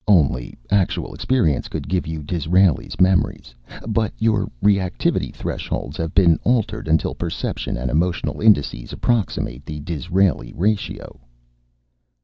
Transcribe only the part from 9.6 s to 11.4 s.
the Disraeli ratio."